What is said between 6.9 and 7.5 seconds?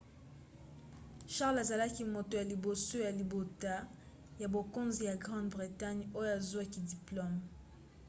diplome